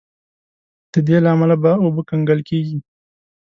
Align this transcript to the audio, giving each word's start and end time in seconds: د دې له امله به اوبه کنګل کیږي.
د 0.91 0.93
دې 1.07 1.17
له 1.23 1.29
امله 1.35 1.55
به 1.63 1.71
اوبه 1.83 2.01
کنګل 2.09 2.39
کیږي. 2.49 2.77